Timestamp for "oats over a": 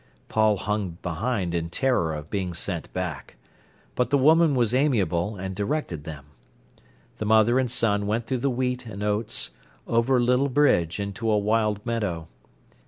9.03-10.19